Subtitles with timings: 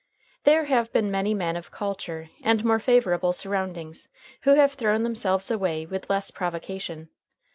[0.45, 4.09] There have been many men of culture and more favorable surroundings
[4.41, 7.09] who have thrown themselves away with less provocation.